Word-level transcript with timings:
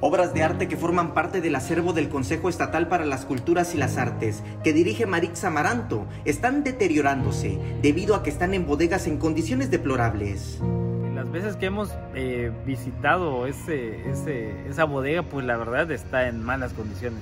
Obras 0.00 0.32
de 0.32 0.44
arte 0.44 0.68
que 0.68 0.76
forman 0.76 1.12
parte 1.12 1.40
del 1.40 1.56
acervo 1.56 1.92
del 1.92 2.08
Consejo 2.08 2.48
Estatal 2.48 2.86
para 2.86 3.04
las 3.04 3.24
Culturas 3.24 3.74
y 3.74 3.78
las 3.78 3.96
Artes, 3.96 4.44
que 4.62 4.72
dirige 4.72 5.06
Marix 5.06 5.42
Amaranto, 5.42 6.06
están 6.24 6.62
deteriorándose 6.62 7.58
debido 7.82 8.14
a 8.14 8.22
que 8.22 8.30
están 8.30 8.54
en 8.54 8.64
bodegas 8.64 9.08
en 9.08 9.18
condiciones 9.18 9.72
deplorables. 9.72 10.60
Las 11.28 11.44
veces 11.44 11.56
que 11.56 11.66
hemos 11.66 11.94
eh, 12.14 12.50
visitado 12.64 13.46
ese, 13.46 14.08
esa 14.66 14.84
bodega, 14.84 15.22
pues 15.22 15.44
la 15.44 15.58
verdad 15.58 15.90
está 15.90 16.26
en 16.26 16.42
malas 16.42 16.72
condiciones. 16.72 17.20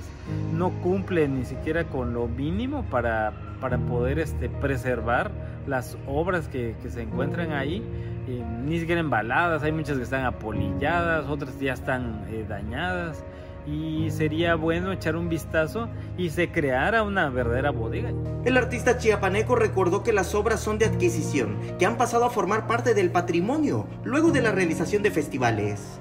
No 0.53 0.69
cumple 0.81 1.27
ni 1.27 1.43
siquiera 1.43 1.83
con 1.83 2.13
lo 2.13 2.29
mínimo 2.29 2.83
para, 2.85 3.33
para 3.59 3.77
poder 3.77 4.19
este, 4.19 4.47
preservar 4.47 5.31
las 5.67 5.97
obras 6.07 6.47
que, 6.47 6.77
que 6.81 6.89
se 6.89 7.01
encuentran 7.01 7.51
ahí 7.51 7.83
ni 8.65 8.79
siquiera 8.79 9.01
embaladas, 9.01 9.63
hay 9.63 9.71
muchas 9.73 9.97
que 9.97 10.03
están 10.03 10.25
apolilladas, 10.25 11.27
otras 11.27 11.59
ya 11.59 11.73
están 11.73 12.25
eh, 12.29 12.45
dañadas 12.47 13.23
y 13.67 14.09
sería 14.11 14.55
bueno 14.55 14.91
echar 14.91 15.15
un 15.15 15.29
vistazo 15.29 15.89
y 16.17 16.29
se 16.29 16.51
creara 16.51 17.03
una 17.03 17.29
verdadera 17.29 17.71
bodega. 17.71 18.11
El 18.45 18.57
artista 18.57 18.97
chiapaneco 18.97 19.55
recordó 19.55 20.03
que 20.03 20.13
las 20.13 20.33
obras 20.33 20.61
son 20.61 20.77
de 20.77 20.85
adquisición, 20.85 21.57
que 21.77 21.85
han 21.85 21.97
pasado 21.97 22.25
a 22.25 22.29
formar 22.29 22.65
parte 22.65 22.93
del 22.93 23.11
patrimonio 23.11 23.87
luego 24.03 24.31
de 24.31 24.41
la 24.41 24.51
realización 24.51 25.03
de 25.03 25.11
festivales. 25.11 25.99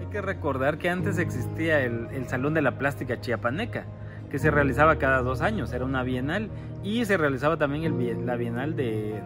Hay 0.00 0.06
que 0.06 0.22
recordar 0.22 0.78
que 0.78 0.88
antes 0.88 1.18
existía 1.18 1.80
el, 1.80 2.26
Salón 2.28 2.54
de 2.54 2.62
la 2.62 2.78
Plástica 2.78 3.20
Chiapaneca, 3.20 3.84
que 4.30 4.38
se 4.38 4.50
realizaba 4.50 4.96
cada 4.96 5.22
dos 5.22 5.42
años, 5.42 5.72
era 5.72 5.84
una 5.84 6.02
bienal, 6.02 6.50
y 6.82 7.04
se 7.04 7.16
realizaba 7.16 7.56
también 7.56 7.84
el, 7.84 8.26
la 8.26 8.36
bienal 8.36 8.74
de 8.74 9.20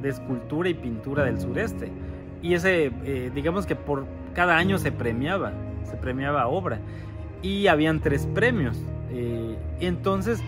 de 0.00 0.08
escultura 0.08 0.68
y 0.68 0.74
pintura 0.74 1.24
del 1.24 1.40
sureste. 1.40 1.90
Y 2.42 2.54
ese, 2.54 2.92
eh, 3.04 3.30
digamos 3.34 3.66
que 3.66 3.76
por 3.76 4.06
cada 4.34 4.56
año 4.56 4.78
se 4.78 4.92
premiaba, 4.92 5.52
se 5.86 5.96
premiaba 5.96 6.46
obra. 6.48 6.78
Y 7.42 7.66
habían 7.66 8.00
tres 8.00 8.26
premios. 8.34 8.76
Eh, 9.10 9.56
entonces, 9.80 10.40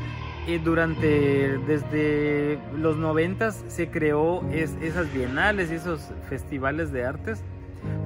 eh, 0.47 0.61
durante, 0.63 1.59
desde 1.67 2.59
los 2.77 2.97
noventas 2.97 3.65
se 3.69 3.89
creó 3.89 4.43
esas 4.51 5.13
bienales 5.13 5.71
y 5.71 5.75
esos 5.75 6.11
festivales 6.29 6.93
de 6.93 7.05
artes 7.05 7.43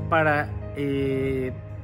para, 0.08 0.48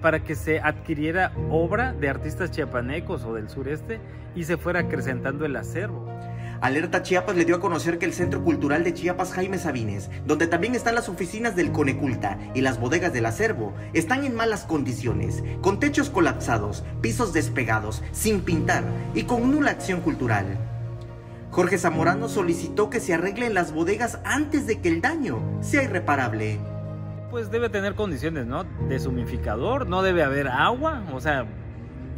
para 0.02 0.20
que 0.20 0.34
se 0.34 0.60
adquiriera 0.60 1.32
obra 1.50 1.92
de 1.92 2.08
artistas 2.08 2.50
chiapanecos 2.50 3.24
o 3.24 3.34
del 3.34 3.48
sureste 3.48 4.00
y 4.34 4.44
se 4.44 4.56
fuera 4.56 4.80
acrecentando 4.80 5.44
el 5.44 5.56
acervo. 5.56 6.17
Alerta 6.60 7.04
Chiapas 7.04 7.36
le 7.36 7.44
dio 7.44 7.56
a 7.56 7.60
conocer 7.60 7.98
que 7.98 8.04
el 8.04 8.12
Centro 8.12 8.42
Cultural 8.42 8.82
de 8.82 8.92
Chiapas 8.92 9.32
Jaime 9.32 9.58
Sabines, 9.58 10.10
donde 10.26 10.48
también 10.48 10.74
están 10.74 10.96
las 10.96 11.08
oficinas 11.08 11.54
del 11.54 11.70
Coneculta 11.70 12.36
y 12.52 12.62
las 12.62 12.80
bodegas 12.80 13.12
del 13.12 13.26
acervo, 13.26 13.74
están 13.92 14.24
en 14.24 14.34
malas 14.34 14.64
condiciones, 14.64 15.44
con 15.60 15.78
techos 15.78 16.10
colapsados, 16.10 16.82
pisos 17.00 17.32
despegados, 17.32 18.02
sin 18.10 18.40
pintar 18.40 18.82
y 19.14 19.22
con 19.22 19.52
nula 19.52 19.70
acción 19.70 20.00
cultural. 20.00 20.58
Jorge 21.52 21.78
Zamorano 21.78 22.28
solicitó 22.28 22.90
que 22.90 22.98
se 22.98 23.14
arreglen 23.14 23.54
las 23.54 23.72
bodegas 23.72 24.18
antes 24.24 24.66
de 24.66 24.80
que 24.80 24.88
el 24.88 25.00
daño 25.00 25.40
sea 25.60 25.84
irreparable. 25.84 26.58
Pues 27.30 27.52
debe 27.52 27.68
tener 27.68 27.94
condiciones, 27.94 28.46
¿no? 28.46 28.64
Deshumificador, 28.88 29.86
no 29.86 30.02
debe 30.02 30.24
haber 30.24 30.48
agua, 30.48 31.04
o 31.12 31.20
sea, 31.20 31.46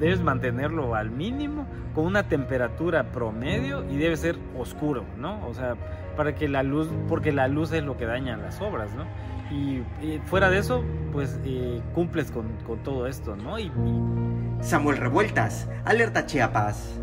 debes 0.00 0.20
mantenerlo 0.22 0.94
al 0.94 1.10
mínimo, 1.10 1.66
con 1.94 2.06
una 2.06 2.24
temperatura 2.24 3.12
promedio 3.12 3.84
y 3.88 3.98
debe 3.98 4.16
ser 4.16 4.36
oscuro, 4.58 5.04
¿no? 5.18 5.46
O 5.46 5.54
sea, 5.54 5.76
para 6.16 6.34
que 6.34 6.48
la 6.48 6.62
luz, 6.62 6.88
porque 7.08 7.32
la 7.32 7.46
luz 7.46 7.72
es 7.72 7.84
lo 7.84 7.96
que 7.96 8.06
daña 8.06 8.36
las 8.36 8.60
obras, 8.60 8.90
¿no? 8.94 9.04
Y, 9.54 9.82
fuera 10.26 10.48
de 10.48 10.58
eso, 10.58 10.84
pues 11.12 11.38
eh, 11.44 11.82
cumples 11.94 12.30
con, 12.30 12.46
todo 12.82 13.06
esto, 13.06 13.36
¿no? 13.36 13.56
Samuel 14.60 14.96
Revueltas, 14.96 15.68
Alerta 15.84 16.26
Chiapas. 16.26 16.99